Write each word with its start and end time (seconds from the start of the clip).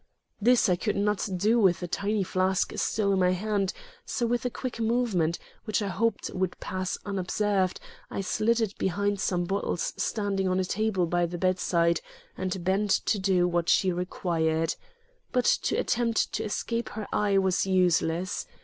This 0.41 0.67
I 0.67 0.75
could 0.77 0.95
not 0.95 1.29
do 1.37 1.59
with 1.59 1.79
the 1.79 1.87
tiny 1.87 2.23
flask 2.23 2.73
still 2.77 3.13
in 3.13 3.19
my 3.19 3.33
hand, 3.33 3.71
so 4.03 4.25
with 4.25 4.43
a 4.45 4.49
quick 4.49 4.79
movement, 4.79 5.37
which 5.65 5.79
I 5.83 5.89
hoped 5.89 6.31
would 6.33 6.59
pass 6.59 6.97
unobserved, 7.05 7.79
I 8.09 8.21
slid 8.21 8.61
it 8.61 8.75
behind 8.79 9.19
some 9.19 9.43
bottles 9.43 9.93
standing 9.97 10.47
on 10.47 10.59
a 10.59 10.65
table 10.65 11.05
by 11.05 11.27
the 11.27 11.37
bedside, 11.37 12.01
and 12.35 12.63
bent 12.63 12.89
to 12.89 13.19
do 13.19 13.47
what 13.47 13.69
she 13.69 13.91
required. 13.91 14.73
But 15.31 15.45
to 15.45 15.75
attempt 15.75 16.31
to 16.33 16.45
escape 16.45 16.89
her 16.97 17.05
eye 17.13 17.37
was 17.37 17.67
useless. 17.67 18.47